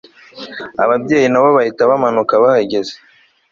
[0.83, 2.93] ababyeyi nabo bahita bamanuka bahageze